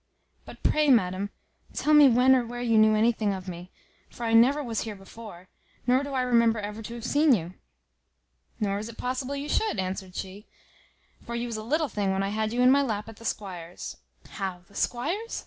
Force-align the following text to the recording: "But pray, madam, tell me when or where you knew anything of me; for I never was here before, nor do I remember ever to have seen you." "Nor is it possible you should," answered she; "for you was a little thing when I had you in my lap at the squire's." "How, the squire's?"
"But 0.45 0.63
pray, 0.63 0.89
madam, 0.89 1.29
tell 1.75 1.93
me 1.93 2.09
when 2.09 2.35
or 2.35 2.43
where 2.43 2.59
you 2.63 2.79
knew 2.79 2.95
anything 2.95 3.35
of 3.35 3.47
me; 3.47 3.69
for 4.09 4.23
I 4.25 4.33
never 4.33 4.63
was 4.63 4.81
here 4.81 4.95
before, 4.95 5.47
nor 5.85 6.01
do 6.01 6.13
I 6.13 6.23
remember 6.23 6.57
ever 6.57 6.81
to 6.81 6.95
have 6.95 7.05
seen 7.05 7.35
you." 7.35 7.53
"Nor 8.59 8.79
is 8.79 8.89
it 8.89 8.97
possible 8.97 9.35
you 9.35 9.47
should," 9.47 9.77
answered 9.77 10.15
she; 10.15 10.47
"for 11.23 11.35
you 11.35 11.45
was 11.45 11.57
a 11.57 11.61
little 11.63 11.87
thing 11.87 12.11
when 12.13 12.23
I 12.23 12.29
had 12.29 12.51
you 12.51 12.63
in 12.63 12.71
my 12.71 12.81
lap 12.81 13.09
at 13.09 13.17
the 13.17 13.25
squire's." 13.25 13.97
"How, 14.27 14.61
the 14.67 14.73
squire's?" 14.73 15.39